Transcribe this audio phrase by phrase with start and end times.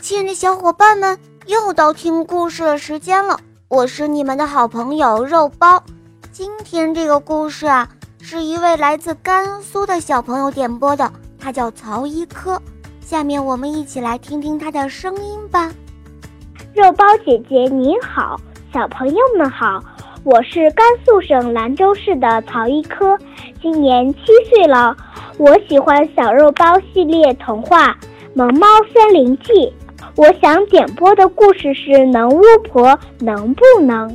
[0.00, 3.38] 亲爱的小伙伴们，又到听故事的时间了。
[3.68, 5.82] 我是你们的好朋友肉包。
[6.30, 7.88] 今天这个故事啊，
[8.20, 12.60] 是一位来自甘肃的小朋友点播的，他叫曹一科。
[13.00, 15.72] 下面我们一起来听听他的声音吧。
[16.74, 18.38] 肉包姐姐你好，
[18.72, 19.82] 小朋友们好，
[20.22, 23.16] 我是甘肃省兰州市的曹一科，
[23.62, 24.94] 今年七岁了。
[25.38, 27.88] 我喜欢小肉包系列童话
[28.34, 29.52] 《萌猫森林记》。
[30.16, 34.08] 我想点播的故事是《能巫婆能不能》。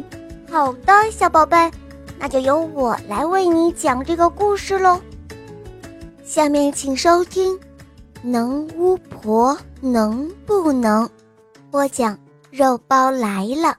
[0.50, 1.70] 好的，小宝贝，
[2.18, 5.00] 那就由我来为你讲这个故事喽。
[6.23, 7.54] 下面请收听
[8.22, 11.06] 《能巫婆能不能》，
[11.70, 12.18] 播讲。
[12.52, 13.78] 肉包来了，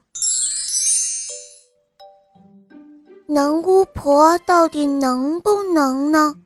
[3.26, 6.36] 能巫婆到底能不能呢？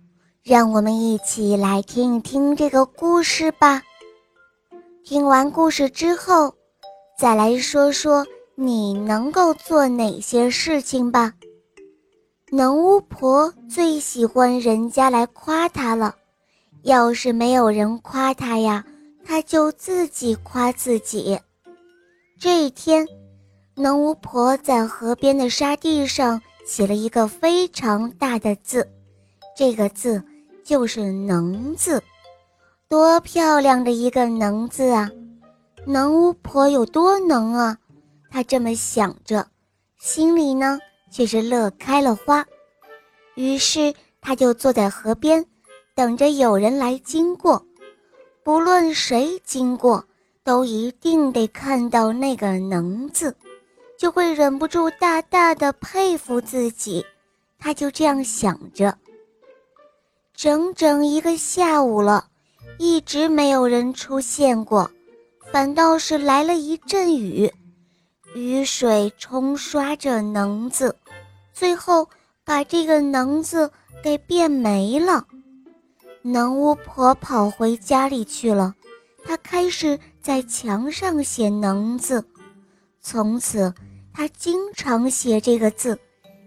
[0.42, 3.82] 让我们一起来听一听这个故事吧。
[5.04, 6.54] 听完故事之后，
[7.18, 11.34] 再来说说你能够做哪些事情吧。
[12.50, 16.14] 能巫婆最喜欢人家来夸她了，
[16.84, 18.82] 要是没有人夸她呀，
[19.26, 21.38] 她就自己夸自己。
[22.40, 23.06] 这一天，
[23.74, 28.88] 能巫婆在河边的沙地上写了一个非常大的字，
[29.54, 30.22] 这个字
[30.64, 32.02] 就是“能”字，
[32.88, 35.10] 多漂亮的一个“能”字啊！
[35.86, 37.76] 能巫婆有多能啊？
[38.30, 39.46] 她这么想着，
[39.98, 40.78] 心里呢
[41.10, 42.44] 却是乐开了花。
[43.34, 45.44] 于是，她就坐在河边，
[45.94, 47.64] 等着有人来经过，
[48.42, 50.04] 不论谁经过。
[50.44, 53.34] 都一定得看到那个“能”字，
[53.98, 57.02] 就会忍不住大大的佩服自己。
[57.58, 58.94] 他就这样想着。
[60.34, 62.26] 整整一个下午了，
[62.78, 64.90] 一直没有人出现过，
[65.52, 67.52] 反倒是来了一阵雨，
[68.34, 70.94] 雨水冲刷着“能”字，
[71.52, 72.08] 最后
[72.44, 73.70] 把这个“能”字
[74.02, 75.26] 给变没了。
[76.22, 78.74] 能巫婆跑回家里去了。
[79.24, 82.24] 她开始在墙上写“能”字，
[83.00, 83.72] 从此
[84.12, 85.98] 她经常写这个字，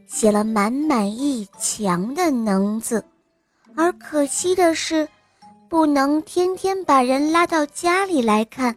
[0.08, 3.04] 写了满满一墙的“能”字。
[3.76, 5.08] 而可惜的是，
[5.70, 8.76] 不能天天把人拉到家里来看。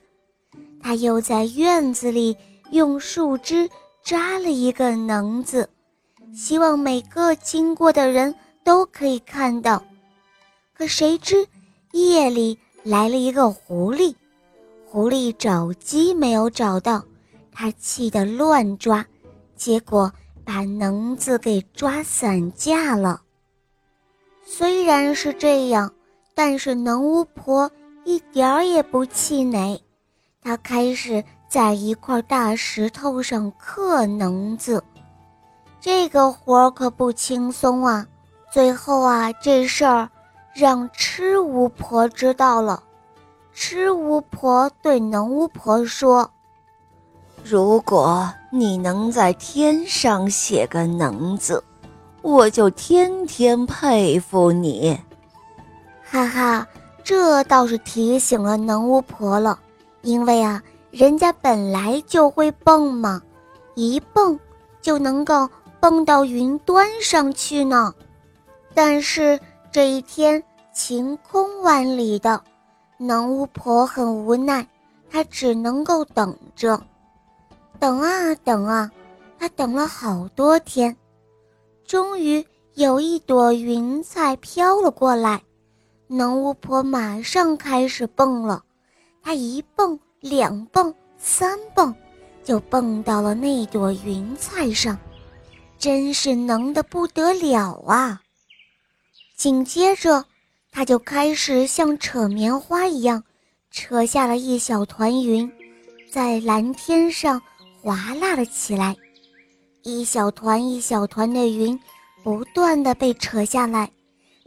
[0.82, 2.36] 他又在院子里
[2.70, 3.68] 用树枝
[4.02, 5.68] 扎了一个“能”字，
[6.34, 8.34] 希望每个经过的人
[8.64, 9.82] 都可以看到。
[10.74, 11.46] 可谁知
[11.92, 12.58] 夜里。
[12.82, 14.14] 来了一个狐狸，
[14.86, 17.04] 狐狸找鸡没有找到，
[17.52, 19.04] 他气得乱抓，
[19.54, 20.10] 结果
[20.46, 23.20] 把能字给抓散架了。
[24.46, 25.92] 虽然是这样，
[26.42, 27.70] 但是能巫婆
[28.02, 29.78] 一点儿也不气馁，
[30.40, 34.82] 她开始在一块大石头上刻能字。
[35.82, 38.06] 这个活儿可不轻松啊！
[38.50, 40.08] 最后啊，这事儿。
[40.54, 42.82] 让吃巫婆知道了，
[43.52, 46.30] 吃巫婆对能巫婆说
[47.44, 51.62] ：“如果你能在天上写个能字，
[52.22, 54.98] 我就天天佩服你。”
[56.10, 56.66] 哈哈，
[57.04, 59.59] 这倒是提醒了能巫婆了，
[60.03, 63.22] 因为啊，人家本来就会蹦嘛，
[63.75, 64.38] 一蹦
[64.82, 67.94] 就能够蹦到云端上去呢。
[68.75, 69.38] 但是。
[69.72, 72.43] 这一天晴空万里的，
[72.97, 74.66] 能巫婆很无奈，
[75.09, 76.82] 她只能够等着，
[77.78, 78.91] 等啊等啊，
[79.38, 80.97] 她等了好多天，
[81.87, 82.44] 终于
[82.75, 85.41] 有一朵云彩飘了过来，
[86.12, 88.65] 能巫婆马上开始蹦了，
[89.22, 91.94] 她一蹦两蹦三蹦，
[92.43, 94.99] 就蹦到了那朵云彩上，
[95.78, 98.20] 真是能的不得了啊！
[99.37, 100.25] 紧接着，
[100.72, 103.22] 她就开始像扯棉花一样，
[103.70, 105.49] 扯下了一小团云，
[106.11, 107.40] 在蓝天上
[107.81, 108.96] 划拉了起来。
[109.84, 111.79] 一小团一小团的云，
[112.25, 113.88] 不断的被扯下来，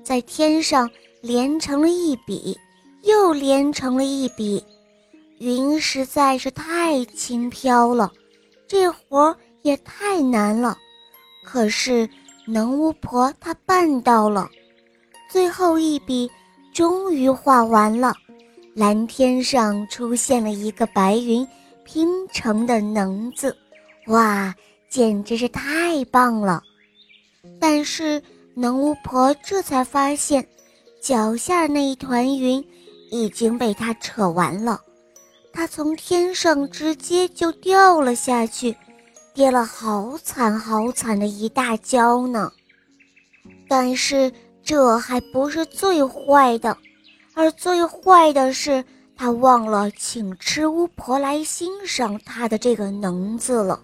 [0.04, 0.92] 在天上
[1.24, 2.60] 连成了一笔，
[3.04, 4.62] 又连成了一笔。
[5.40, 8.12] 云实在是太轻飘了，
[8.68, 10.78] 这活儿也太难了。
[11.46, 12.10] 可是
[12.46, 14.50] 能巫婆她办到了。
[15.31, 16.30] 最后一笔
[16.74, 18.14] 终于画完了，
[18.74, 21.48] 蓝天上出现了一个白云
[21.86, 23.56] 拼成的“能”字，
[24.08, 24.54] 哇，
[24.90, 26.62] 简直是太棒了！
[27.62, 28.22] 但是
[28.54, 30.46] 能巫婆这才发现，
[31.04, 32.66] 脚下那一团云
[33.12, 34.80] 已经被他扯完了，
[35.52, 38.74] 它从天上直接就掉了下去，
[39.34, 42.50] 跌了好惨好惨的一大跤呢。
[43.68, 44.32] 但是
[44.64, 46.78] 这还不是最坏的，
[47.34, 48.82] 而最坏的是，
[49.18, 53.78] 他忘了请吃巫婆来欣赏他的这个能子了。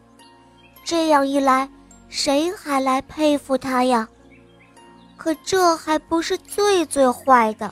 [0.86, 1.69] 这样一来，
[2.07, 4.07] 谁还来佩服他呀？
[5.19, 7.71] 可这还不是最最坏的，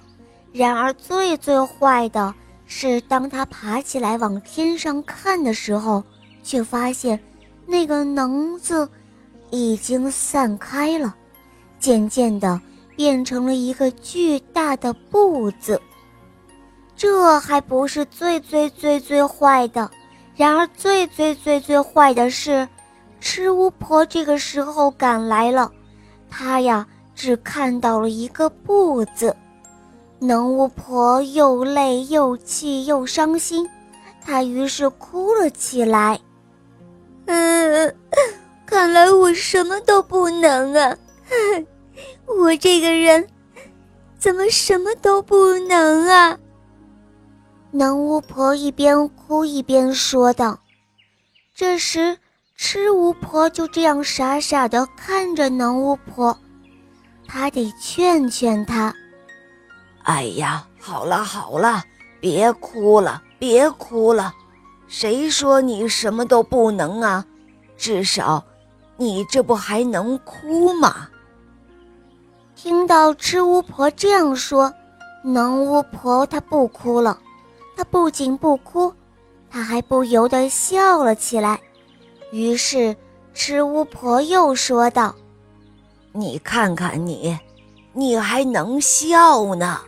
[0.51, 2.35] 然而最最坏的。
[2.69, 6.03] 是当他爬起来往天上看的时候，
[6.43, 7.17] 却发现
[7.65, 8.87] 那个能字
[9.51, 11.15] 已经散开了，
[11.79, 12.59] 渐渐的
[12.97, 15.81] 变成了一个巨大的不字。
[16.93, 19.89] 这还不是最最最最坏的，
[20.35, 22.67] 然而最最最最坏的是，
[23.21, 25.71] 吃巫婆这个时候赶来了，
[26.29, 26.85] 她呀
[27.17, 29.35] 只看到了一个不字。
[30.19, 33.67] 能巫婆又累又气又伤心，
[34.23, 36.19] 她于是哭了起来。
[37.25, 37.95] 嗯，
[38.65, 40.95] 看来我什么都不能啊！
[42.25, 43.27] 我这个人
[44.19, 46.37] 怎么什么都不能啊？
[47.71, 50.59] 能巫婆一边哭一边说道。
[51.53, 52.17] 这时，
[52.55, 56.37] 吃巫婆就这样傻傻的看着能巫婆，
[57.27, 58.93] 她得劝劝他。
[60.03, 61.83] 哎呀，好了好了，
[62.19, 64.33] 别哭了，别哭了。
[64.87, 67.25] 谁说你什么都不能啊？
[67.75, 68.43] 至少，
[68.95, 71.09] 你这不还能哭吗？
[72.55, 74.73] 听到吃巫婆这样说，
[75.23, 77.19] 能巫婆她不哭了。
[77.75, 78.91] 她不仅不哭，
[79.51, 81.59] 她还不由得笑了起来。
[82.31, 82.95] 于是，
[83.33, 85.13] 吃巫婆又说道
[86.11, 87.37] ：“你看看你，
[87.93, 89.79] 你还能笑呢。”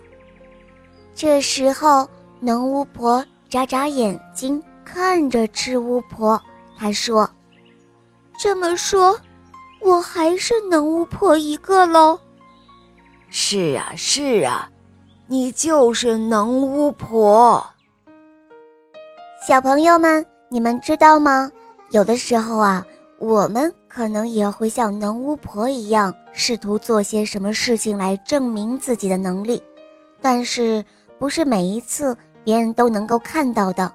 [1.15, 2.07] 这时候，
[2.39, 6.41] 能巫婆眨眨眼睛看着赤巫婆，
[6.77, 7.29] 她说
[8.39, 9.19] ：“这么说，
[9.81, 12.19] 我还是能巫婆一个喽
[13.29, 14.69] ？”“是啊，是啊，
[15.27, 17.65] 你就是能巫婆。”
[19.45, 21.51] 小朋友们，你们知道吗？
[21.91, 22.85] 有的时候啊，
[23.19, 29.61] 我们可能也会像能巫婆一样，试图做些什么事情来证明自己的能力，
[30.21, 30.83] 但是。
[31.19, 33.91] 不是每一次别人都能够看到的，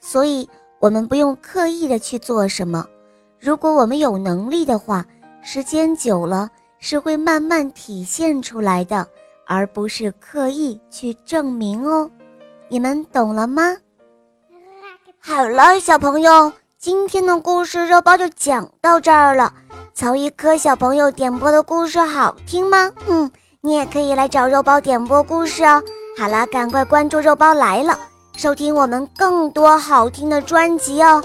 [0.00, 0.46] 所以
[0.80, 2.86] 我们不用刻意的去做什么。
[3.40, 5.02] 如果我们有能力的话，
[5.40, 9.08] 时间久了是会慢慢体现出来的，
[9.46, 12.10] 而不是刻意去证明哦。
[12.68, 13.74] 你们懂了吗？
[15.18, 19.52] 好了，小朋友，今天的故事肉包就讲到这儿了。
[19.94, 22.92] 曹一科小朋友点播的故事好听吗？
[23.08, 23.28] 嗯，
[23.60, 25.82] 你也可以来找肉包点播故事哦。
[26.16, 27.98] 好了，赶快关注肉包来了，
[28.36, 31.20] 收听我们更多好听的专辑哦。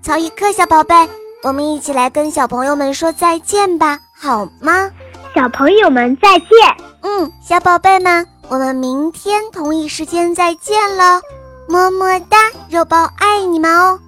[0.00, 0.94] 曹一科小宝贝，
[1.42, 4.92] 我们一起来跟小朋友们说再见吧，好吗？
[5.34, 6.48] 小朋友们再见。
[7.02, 11.20] 嗯，小宝贝们，我们明天同一时间再见喽，
[11.68, 12.38] 么么哒，
[12.70, 13.98] 肉包爱你们哦。